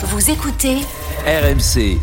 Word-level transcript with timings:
Vous 0.00 0.30
écoutez 0.30 0.76
RMC. 1.26 1.98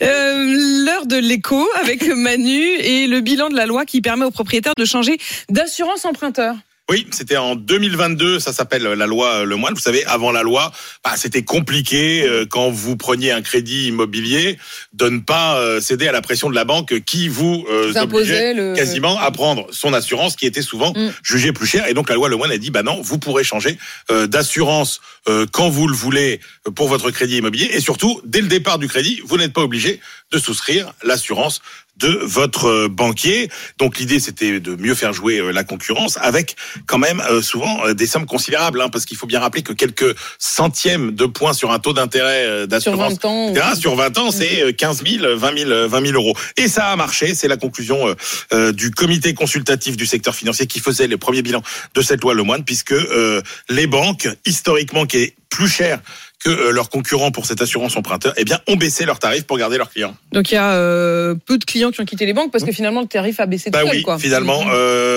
Euh, 0.00 0.84
L'heure 0.84 1.06
de 1.06 1.16
l'écho 1.16 1.66
avec 1.74 2.06
Manu 2.06 2.62
et 2.78 3.08
le 3.08 3.20
bilan 3.20 3.48
de 3.48 3.56
la 3.56 3.66
loi 3.66 3.84
qui 3.84 4.00
permet 4.00 4.24
aux 4.24 4.30
propriétaires 4.30 4.74
de 4.78 4.84
changer 4.84 5.18
d'assurance 5.48 6.04
emprunteur. 6.04 6.54
Oui, 6.88 7.04
c'était 7.10 7.36
en 7.36 7.56
2022, 7.56 8.38
ça 8.38 8.52
s'appelle 8.52 8.84
la 8.84 9.06
loi 9.08 9.44
Le 9.44 9.56
Moine. 9.56 9.74
Vous 9.74 9.80
savez, 9.80 10.04
avant 10.04 10.30
la 10.30 10.44
loi, 10.44 10.70
bah, 11.02 11.14
c'était 11.16 11.42
compliqué 11.42 12.22
euh, 12.22 12.46
quand 12.48 12.70
vous 12.70 12.96
preniez 12.96 13.32
un 13.32 13.42
crédit 13.42 13.88
immobilier 13.88 14.56
de 14.92 15.08
ne 15.08 15.18
pas 15.18 15.58
euh, 15.58 15.80
céder 15.80 16.06
à 16.06 16.12
la 16.12 16.22
pression 16.22 16.48
de 16.48 16.54
la 16.54 16.64
banque 16.64 17.00
qui 17.00 17.26
vous, 17.26 17.66
euh, 17.68 17.88
Vous 17.90 17.98
imposez 17.98 18.20
obligeait 18.30 18.54
le- 18.54 18.74
quasiment 18.76 19.18
à 19.18 19.32
prendre 19.32 19.66
son 19.72 19.92
assurance 19.94 20.36
qui 20.36 20.46
était 20.46 20.62
souvent 20.62 20.92
Mm. 20.94 21.08
jugée 21.24 21.52
plus 21.52 21.66
chère. 21.66 21.88
Et 21.88 21.94
donc 21.94 22.08
la 22.08 22.14
loi 22.14 22.28
Le 22.28 22.36
Moine 22.36 22.52
a 22.52 22.58
dit, 22.58 22.70
bah 22.70 22.84
non, 22.84 23.00
vous 23.02 23.18
pourrez 23.18 23.42
changer 23.42 23.78
euh, 24.12 24.28
d'assurance 24.28 25.00
euh, 25.28 25.44
quand 25.50 25.68
vous 25.68 25.88
le 25.88 25.94
voulez 25.96 26.38
euh, 26.68 26.70
pour 26.70 26.86
votre 26.86 27.10
crédit 27.10 27.38
immobilier. 27.38 27.68
Et 27.72 27.80
surtout, 27.80 28.20
dès 28.24 28.40
le 28.40 28.46
départ 28.46 28.78
du 28.78 28.86
crédit, 28.86 29.20
vous 29.24 29.36
n'êtes 29.38 29.52
pas 29.52 29.62
obligé 29.62 29.98
de 30.30 30.38
souscrire 30.38 30.92
l'assurance 31.02 31.60
de 31.98 32.08
votre 32.22 32.66
euh, 32.66 32.88
banquier. 32.88 33.48
Donc 33.78 33.98
l'idée 33.98 34.20
c'était 34.20 34.60
de 34.60 34.76
mieux 34.76 34.94
faire 34.94 35.12
jouer 35.12 35.38
euh, 35.38 35.50
la 35.50 35.64
concurrence 35.64 36.18
avec 36.20 36.56
quand 36.86 36.98
même 36.98 37.22
euh, 37.30 37.42
souvent 37.42 37.92
des 37.92 38.06
sommes 38.06 38.26
considérables 38.26 38.80
hein, 38.80 38.88
parce 38.88 39.04
qu'il 39.04 39.16
faut 39.16 39.26
bien 39.26 39.40
rappeler 39.40 39.62
que 39.62 39.72
quelques 39.72 40.14
centièmes 40.38 41.12
de 41.12 41.26
points 41.26 41.52
sur 41.52 41.70
un 41.72 41.78
taux 41.78 41.92
d'intérêt 41.92 42.44
euh, 42.46 42.60
Sur 42.62 42.68
d'assurance 42.68 43.12
20 43.22 43.24
ans. 43.24 43.48
etc., 43.50 43.66
sur 43.78 43.94
20 43.94 44.18
ans, 44.18 44.30
c'est 44.30 44.62
euh, 44.62 44.72
15 44.72 45.02
000, 45.06 45.36
20 45.36 45.58
000, 45.58 45.70
euh, 45.70 45.88
20 45.88 46.06
000 46.06 46.12
euros. 46.14 46.34
Et 46.56 46.68
ça 46.68 46.88
a 46.88 46.96
marché. 46.96 47.34
C'est 47.34 47.48
la 47.48 47.56
conclusion 47.56 48.14
du 48.72 48.90
comité 48.90 49.34
consultatif 49.34 49.96
du 49.96 50.06
secteur 50.06 50.34
financier 50.34 50.66
qui 50.66 50.80
faisait 50.80 51.06
le 51.06 51.18
premier 51.18 51.42
bilan 51.42 51.62
de 51.94 52.02
cette 52.02 52.22
loi 52.22 52.34
Le 52.34 52.42
Moine, 52.42 52.64
puisque 52.64 52.92
euh, 52.92 53.42
les 53.68 53.86
banques, 53.86 54.28
historiquement, 54.44 55.06
qui 55.06 55.18
est 55.18 55.34
plus 55.56 55.68
cher 55.68 56.00
que 56.44 56.50
euh, 56.50 56.70
leurs 56.70 56.90
concurrents 56.90 57.30
pour 57.30 57.46
cette 57.46 57.62
assurance 57.62 57.96
emprunteur, 57.96 58.34
eh 58.36 58.44
bien, 58.44 58.58
ont 58.68 58.76
baissé 58.76 59.06
leurs 59.06 59.18
tarifs 59.18 59.44
pour 59.46 59.56
garder 59.56 59.78
leurs 59.78 59.90
clients. 59.90 60.14
Donc 60.32 60.50
il 60.50 60.54
y 60.54 60.58
a 60.58 60.72
euh, 60.74 61.34
peu 61.46 61.56
de 61.56 61.64
clients 61.64 61.90
qui 61.90 62.00
ont 62.02 62.04
quitté 62.04 62.26
les 62.26 62.34
banques 62.34 62.52
parce 62.52 62.62
que 62.62 62.72
finalement 62.72 63.00
le 63.00 63.06
tarif 63.06 63.40
a 63.40 63.46
baissé 63.46 63.70
Bah 63.70 63.80
tout 63.80 63.86
seul. 63.88 63.96
oui, 63.96 64.02
quoi. 64.02 64.18
finalement, 64.18 64.60
Mhm. 64.62 64.70
euh, 64.74 65.15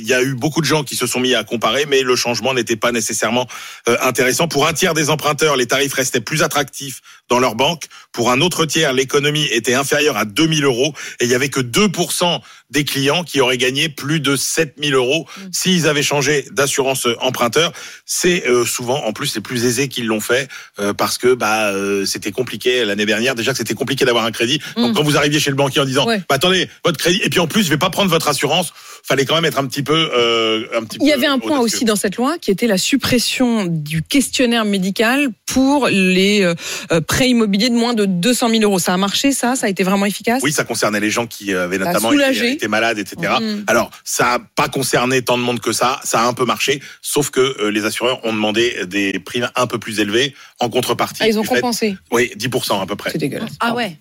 il 0.00 0.06
y 0.08 0.14
a 0.14 0.22
eu 0.22 0.34
beaucoup 0.34 0.60
de 0.60 0.66
gens 0.66 0.82
qui 0.84 0.96
se 0.96 1.06
sont 1.06 1.20
mis 1.20 1.34
à 1.34 1.44
comparer, 1.44 1.86
mais 1.86 2.02
le 2.02 2.16
changement 2.16 2.54
n'était 2.54 2.76
pas 2.76 2.92
nécessairement 2.92 3.46
euh, 3.88 3.96
intéressant. 4.02 4.48
Pour 4.48 4.66
un 4.66 4.72
tiers 4.72 4.94
des 4.94 5.10
emprunteurs, 5.10 5.56
les 5.56 5.66
tarifs 5.66 5.94
restaient 5.94 6.20
plus 6.20 6.42
attractifs 6.42 7.00
dans 7.28 7.38
leur 7.38 7.54
banque. 7.54 7.84
Pour 8.12 8.30
un 8.32 8.40
autre 8.40 8.66
tiers, 8.66 8.92
l'économie 8.92 9.44
était 9.52 9.74
inférieure 9.74 10.16
à 10.16 10.24
2000 10.24 10.64
euros 10.64 10.94
et 11.20 11.24
il 11.24 11.30
y 11.30 11.34
avait 11.34 11.48
que 11.48 11.60
2% 11.60 12.40
des 12.70 12.84
clients 12.84 13.24
qui 13.24 13.40
auraient 13.40 13.58
gagné 13.58 13.88
plus 13.88 14.20
de 14.20 14.36
7000 14.36 14.94
euros 14.94 15.26
Mm. 15.36 15.40
s'ils 15.52 15.86
avaient 15.88 16.02
changé 16.02 16.44
d'assurance 16.52 17.06
emprunteur. 17.20 17.72
C'est 18.06 18.46
euh, 18.48 18.64
souvent, 18.64 19.04
en 19.04 19.12
plus, 19.12 19.34
les 19.34 19.40
plus 19.40 19.64
aisés 19.64 19.88
qui 19.88 20.02
l'ont 20.02 20.20
fait 20.20 20.48
euh, 20.78 20.92
parce 20.92 21.18
que 21.18 21.34
bah 21.34 21.68
euh, 21.70 22.04
c'était 22.06 22.32
compliqué 22.32 22.84
l'année 22.84 23.06
dernière. 23.06 23.34
Déjà 23.34 23.52
que 23.52 23.58
c'était 23.58 23.74
compliqué 23.74 24.04
d'avoir 24.04 24.24
un 24.24 24.30
crédit. 24.32 24.60
Donc 24.76 24.92
Mm. 24.92 24.94
quand 24.94 25.02
vous 25.02 25.16
arriviez 25.16 25.38
chez 25.40 25.50
le 25.50 25.56
banquier 25.56 25.80
en 25.80 25.84
disant, 25.84 26.06
Ouais. 26.06 26.18
bah, 26.28 26.36
attendez, 26.36 26.68
votre 26.84 26.98
crédit, 26.98 27.20
et 27.22 27.30
puis 27.30 27.38
en 27.40 27.46
plus, 27.46 27.64
je 27.64 27.70
vais 27.70 27.76
pas 27.78 27.90
prendre 27.90 28.10
votre 28.10 28.28
assurance. 28.28 28.72
Fallait 29.02 29.24
quand 29.24 29.34
même 29.34 29.44
être 29.44 29.58
un 29.58 29.66
petit 29.66 29.82
peu, 29.82 30.10
euh, 30.14 30.66
un 30.74 30.84
petit 30.84 30.98
Il 31.00 31.06
y 31.06 31.10
peu 31.10 31.16
avait 31.16 31.26
un 31.26 31.38
point 31.38 31.58
aussi 31.58 31.84
dans 31.84 31.96
cette 31.96 32.16
loi 32.16 32.36
qui 32.38 32.50
était 32.50 32.66
la 32.66 32.78
suppression 32.78 33.64
du 33.66 34.02
questionnaire 34.02 34.64
médical 34.64 35.28
pour 35.46 35.88
les 35.88 36.42
euh, 36.42 36.54
euh, 36.92 37.00
prêts 37.00 37.28
immobiliers 37.30 37.70
de 37.70 37.74
moins 37.74 37.94
de 37.94 38.04
200 38.04 38.50
000 38.50 38.62
euros. 38.62 38.78
Ça 38.78 38.94
a 38.94 38.96
marché, 38.96 39.32
ça? 39.32 39.56
Ça 39.56 39.66
a 39.66 39.68
été 39.68 39.82
vraiment 39.82 40.06
efficace? 40.06 40.42
Oui, 40.44 40.52
ça 40.52 40.64
concernait 40.64 41.00
les 41.00 41.10
gens 41.10 41.26
qui 41.26 41.52
avaient 41.52 41.78
Ça 41.78 41.90
a 41.90 41.92
notamment 41.92 42.12
été, 42.12 42.52
été 42.52 42.68
malades, 42.68 42.98
etc. 42.98 43.34
Mhm. 43.40 43.64
Alors, 43.66 43.90
ça 44.04 44.34
a 44.34 44.38
pas 44.38 44.68
concerné 44.68 45.22
tant 45.22 45.38
de 45.38 45.42
monde 45.42 45.60
que 45.60 45.72
ça. 45.72 46.00
Ça 46.04 46.20
a 46.22 46.26
un 46.26 46.32
peu 46.32 46.44
marché, 46.44 46.80
sauf 47.02 47.30
que 47.30 47.40
euh, 47.40 47.70
les 47.70 47.84
assureurs 47.84 48.24
ont 48.24 48.32
demandé 48.32 48.84
des 48.86 49.18
primes 49.18 49.50
un 49.56 49.66
peu 49.66 49.78
plus 49.78 50.00
élevées 50.00 50.34
en 50.60 50.68
contrepartie. 50.68 51.22
Ah, 51.22 51.28
ils 51.28 51.38
ont 51.38 51.42
fait- 51.44 51.56
compensé. 51.56 51.96
Oui, 52.12 52.30
10% 52.36 52.80
à 52.80 52.86
peu 52.86 52.96
près. 52.96 53.10
C'est 53.10 53.18
dégueulasse. 53.18 53.50
Ah 53.60 53.74
ouais. 53.74 53.96